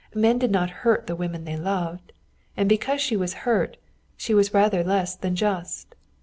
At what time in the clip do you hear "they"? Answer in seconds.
1.45-1.55